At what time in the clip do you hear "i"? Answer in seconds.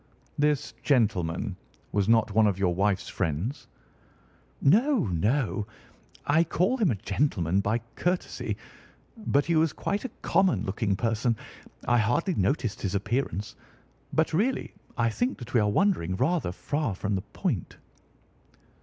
6.25-6.43, 11.87-11.99, 14.97-15.11